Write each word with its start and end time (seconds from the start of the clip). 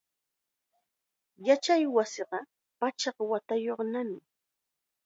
Yachaywasinqa 1.47 2.39
pachak 2.79 3.17
watayuqnami. 3.31 4.17